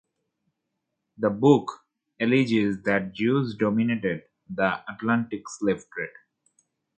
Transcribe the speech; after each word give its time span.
The 1.19 1.29
book 1.29 1.81
alleges 2.19 2.81
that 2.85 3.13
Jews 3.13 3.53
dominated 3.55 4.23
the 4.51 4.81
Atlantic 4.91 5.43
slave 5.47 5.85
trade. 5.95 6.09